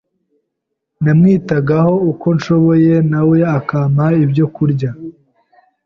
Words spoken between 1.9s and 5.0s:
uko nshoboye na we akampa ibyo kurya